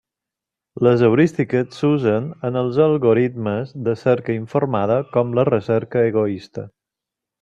Les 0.85 1.01
heurístiques 1.07 1.75
s'usen 1.81 2.29
en 2.49 2.57
els 2.63 2.79
algoritmes 2.85 3.75
de 3.89 3.95
cerca 4.05 4.39
informada 4.39 4.97
com 5.19 5.37
la 5.41 5.47
recerca 5.51 6.03
egoista. 6.15 6.67